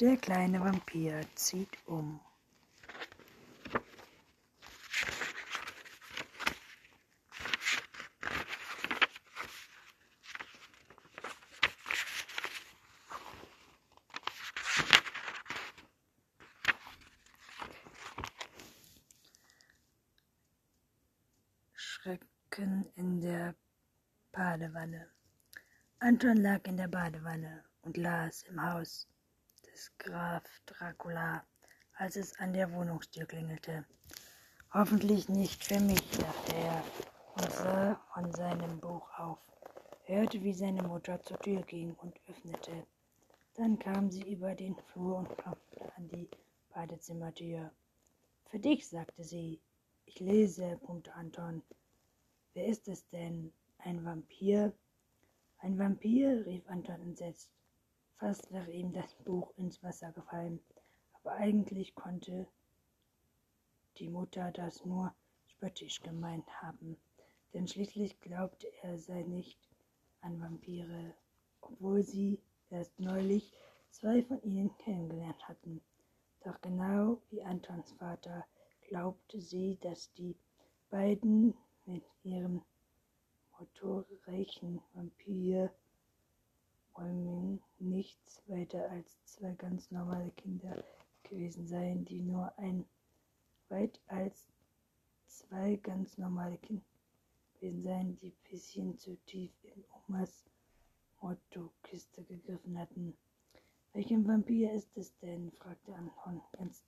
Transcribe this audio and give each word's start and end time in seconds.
Der 0.00 0.16
kleine 0.16 0.60
Vampir 0.60 1.22
zieht 1.34 1.76
um. 1.86 2.20
Schrecken 21.74 22.86
in 22.94 23.20
der 23.20 23.56
Badewanne. 24.30 25.10
Anton 25.98 26.36
lag 26.36 26.64
in 26.68 26.76
der 26.76 26.86
Badewanne 26.86 27.64
und 27.82 27.96
las 27.96 28.44
im 28.44 28.62
Haus 28.62 29.08
des 29.78 29.96
Graf 29.98 30.42
Dracula, 30.66 31.44
als 31.94 32.16
es 32.16 32.36
an 32.40 32.52
der 32.52 32.72
Wohnungstür 32.72 33.26
klingelte. 33.26 33.84
Hoffentlich 34.74 35.28
nicht 35.28 35.62
für 35.62 35.78
mich, 35.78 36.02
dachte 36.10 36.56
er 36.56 36.82
und 37.36 37.52
sah 37.52 38.00
von 38.12 38.32
seinem 38.32 38.80
Buch 38.80 39.08
auf, 39.16 39.38
hörte, 40.02 40.42
wie 40.42 40.52
seine 40.52 40.82
Mutter 40.82 41.22
zur 41.22 41.38
Tür 41.38 41.62
ging 41.62 41.94
und 42.02 42.18
öffnete. 42.28 42.88
Dann 43.54 43.78
kam 43.78 44.10
sie 44.10 44.28
über 44.28 44.56
den 44.56 44.74
Flur 44.74 45.18
und 45.18 45.38
klopfte 45.38 45.92
an 45.96 46.08
die 46.08 46.28
Badezimmertür. 46.74 47.70
Für 48.46 48.58
dich, 48.58 48.88
sagte 48.88 49.22
sie. 49.22 49.60
Ich 50.06 50.18
lese, 50.18 50.76
brummte 50.82 51.14
Anton. 51.14 51.62
Wer 52.54 52.66
ist 52.66 52.88
es 52.88 53.06
denn? 53.10 53.52
Ein 53.78 54.04
Vampir? 54.04 54.72
Ein 55.58 55.78
Vampir? 55.78 56.44
rief 56.46 56.68
Anton 56.68 57.00
entsetzt. 57.00 57.57
Fast 58.18 58.50
wäre 58.50 58.72
ihm 58.72 58.92
das 58.92 59.14
Buch 59.24 59.52
ins 59.56 59.80
Wasser 59.84 60.10
gefallen, 60.10 60.58
aber 61.12 61.34
eigentlich 61.34 61.94
konnte 61.94 62.48
die 63.98 64.08
Mutter 64.08 64.50
das 64.50 64.84
nur 64.84 65.14
spöttisch 65.46 66.00
gemeint 66.02 66.50
haben, 66.60 66.96
denn 67.54 67.68
schließlich 67.68 68.18
glaubte 68.20 68.66
er 68.82 68.98
sei 68.98 69.22
nicht 69.22 69.58
an 70.20 70.40
Vampire, 70.40 71.14
obwohl 71.60 72.02
sie 72.02 72.40
erst 72.70 72.98
neulich 72.98 73.52
zwei 73.90 74.24
von 74.24 74.42
ihnen 74.42 74.76
kennengelernt 74.78 75.48
hatten. 75.48 75.80
Doch 76.42 76.60
genau 76.60 77.22
wie 77.30 77.44
Antons 77.44 77.92
Vater 77.92 78.44
glaubte 78.88 79.40
sie, 79.40 79.78
dass 79.80 80.12
die 80.14 80.36
beiden 80.90 81.54
mit 81.86 82.04
ihrem 82.24 82.62
motorreichen 83.58 84.80
Vampir 84.92 85.72
Räumen 86.98 87.62
nichts 87.78 88.42
weiter 88.48 88.90
als 88.90 89.24
zwei 89.24 89.52
ganz 89.52 89.90
normale 89.90 90.30
Kinder 90.32 90.84
gewesen 91.22 91.66
seien, 91.66 92.04
die 92.04 92.20
nur 92.20 92.52
ein 92.58 92.84
weit 93.68 94.00
als 94.08 94.48
zwei 95.26 95.76
ganz 95.76 96.18
normale 96.18 96.58
Kinder 96.58 96.82
gewesen 97.54 97.82
seien, 97.82 98.16
die 98.16 98.34
bisschen 98.50 98.98
zu 98.98 99.16
tief 99.26 99.52
in 99.62 99.84
Omas 99.92 100.44
Motto-Kiste 101.20 102.24
gegriffen 102.24 102.78
hatten. 102.78 103.16
Welchen 103.92 104.26
Vampir 104.26 104.72
ist 104.72 104.96
es 104.96 105.16
denn? 105.18 105.52
fragte 105.52 105.94
Anton 105.94 106.42
ganz 106.52 106.84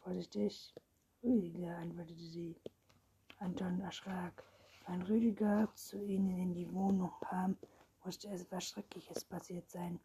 vorsichtig. 0.00 0.74
Rüdiger, 1.22 1.76
antwortete 1.76 2.20
sie. 2.20 2.56
Anton 3.38 3.80
erschrak. 3.80 4.44
Wenn 4.86 5.02
Rüdiger 5.02 5.68
zu 5.74 6.02
ihnen 6.02 6.38
in 6.38 6.54
die 6.54 6.72
Wohnung 6.72 7.12
kam, 7.20 7.56
musste 8.08 8.28
etwas 8.28 8.64
Schreckliches 8.64 9.22
passiert 9.22 9.68
sein. 9.70 10.00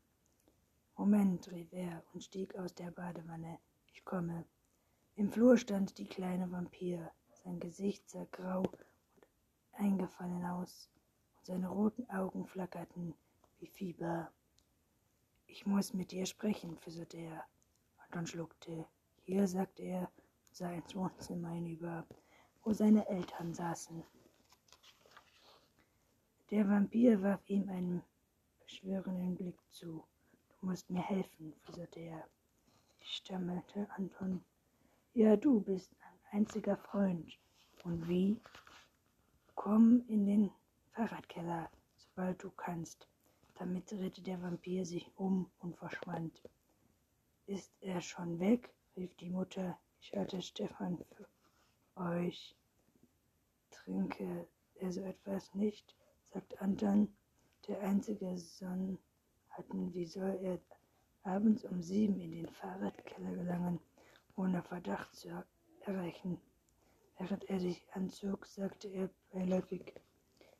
Moment, 0.97 1.49
rief 1.49 1.71
er 1.71 2.03
und 2.11 2.21
stieg 2.21 2.53
aus 2.57 2.75
der 2.75 2.91
Badewanne. 2.91 3.59
Ich 3.93 4.03
komme. 4.03 4.43
Im 5.15 5.31
Flur 5.31 5.57
stand 5.57 5.97
die 5.97 6.09
kleine 6.09 6.51
Vampir. 6.51 7.13
Sein 7.31 7.61
Gesicht 7.61 8.09
sah 8.09 8.25
grau 8.29 8.63
und 8.63 9.25
eingefallen 9.71 10.43
aus, 10.43 10.89
und 11.37 11.45
seine 11.45 11.69
roten 11.69 12.09
Augen 12.09 12.45
flackerten 12.45 13.15
wie 13.59 13.67
Fieber. 13.67 14.29
Ich 15.47 15.65
muss 15.65 15.93
mit 15.93 16.11
dir 16.11 16.25
sprechen, 16.25 16.77
flüsterte 16.79 17.19
er. 17.19 17.45
Anton 17.99 18.27
schluckte. 18.27 18.85
Hier, 19.21 19.47
sagte 19.47 19.83
er 19.83 20.11
und 20.47 20.55
sah 20.57 20.73
ins 20.73 20.93
Wohnzimmer 20.93 21.51
hinüber, 21.51 22.05
wo 22.65 22.73
seine 22.73 23.07
Eltern 23.07 23.53
saßen. 23.53 24.03
Der 26.49 26.67
Vampir 26.67 27.21
warf 27.21 27.49
ihm 27.49 27.69
einen 27.69 28.03
beschwörenden 28.59 29.35
Blick 29.35 29.57
zu. 29.71 30.03
Du 30.59 30.65
musst 30.67 30.89
mir 30.89 31.01
helfen, 31.01 31.53
flüsterte 31.61 31.99
er. 31.99 32.27
Ich 32.99 33.15
stammelte 33.17 33.89
Anton. 33.97 34.43
Ja, 35.13 35.35
du 35.35 35.61
bist 35.61 35.91
ein 36.01 36.39
einziger 36.39 36.77
Freund. 36.77 37.37
Und 37.83 38.07
wie? 38.07 38.39
Komm 39.55 40.03
in 40.07 40.25
den 40.25 40.51
Fahrradkeller, 40.91 41.69
sobald 41.95 42.43
du 42.43 42.51
kannst. 42.51 43.07
Damit 43.55 43.91
drehte 43.91 44.21
der 44.21 44.41
Vampir 44.41 44.85
sich 44.85 45.11
um 45.15 45.49
und 45.59 45.77
verschwand. 45.77 46.41
Ist 47.45 47.71
er 47.81 48.01
schon 48.01 48.39
weg? 48.39 48.73
rief 48.95 49.15
die 49.15 49.29
Mutter. 49.29 49.77
Ich 50.01 50.13
hatte 50.13 50.41
Stefan 50.41 50.97
für 50.97 51.27
euch. 51.95 52.55
Trinke 53.71 54.47
er 54.75 54.91
so 54.91 55.01
etwas 55.01 55.53
nicht? 55.53 55.95
Sagt 56.33 56.59
Anton, 56.63 57.15
der 57.67 57.79
einzige 57.81 58.35
Sohn 58.39 58.97
hatten, 59.49 59.93
wie 59.93 60.07
soll 60.07 60.39
er 60.41 60.59
abends 61.21 61.63
um 61.63 61.79
sieben 61.83 62.19
in 62.19 62.31
den 62.31 62.47
Fahrradkeller 62.47 63.35
gelangen, 63.35 63.79
ohne 64.35 64.63
Verdacht 64.63 65.15
zu 65.15 65.29
erreichen. 65.81 66.41
Während 67.19 67.47
er 67.51 67.59
sich 67.59 67.85
anzog, 67.93 68.47
sagte 68.47 68.87
er 68.87 69.11
beiläufig, 69.31 69.93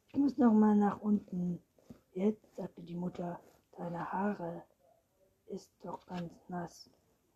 ich 0.09 0.19
muss 0.19 0.38
noch 0.38 0.53
mal 0.53 0.75
nach 0.75 1.01
unten. 1.01 1.59
Jetzt, 2.12 2.56
sagte 2.56 2.83
die 2.83 2.95
Mutter, 2.95 3.39
deine 3.75 4.12
Haare 4.12 4.63
ist 5.47 5.72
doch 5.81 6.06
ganz 6.06 6.31
nass. 6.50 6.88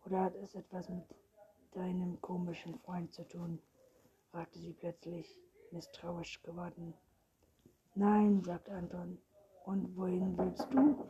Oder 0.06 0.20
hat 0.20 0.36
es 0.36 0.54
etwas 0.54 0.88
mit 0.88 1.04
deinem 1.72 2.20
komischen 2.20 2.78
Freund 2.78 3.12
zu 3.12 3.26
tun? 3.26 3.58
fragte 4.30 4.60
sie 4.60 4.74
plötzlich, 4.74 5.36
misstrauisch 5.72 6.40
geworden. 6.42 6.94
Nein, 7.98 8.40
sagte 8.44 8.70
Anton. 8.72 9.18
Und 9.64 9.96
wohin 9.96 10.38
willst 10.38 10.68
du? 10.72 11.04